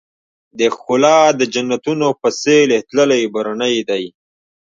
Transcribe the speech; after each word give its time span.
د 0.57 0.61
ښــــــــکلا 0.75 1.17
د 1.39 1.41
جنــــــتونو 1.53 2.07
په 2.21 2.27
ســـــــېل 2.41 2.71
تللـــــــی 2.89 3.23
برنی 3.35 3.75
دی 3.89 4.03